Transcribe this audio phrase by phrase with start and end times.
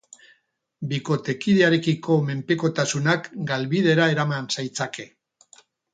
[0.93, 5.07] Bikotekidearekiko menpekotasunak galbidera eraman zaitzake.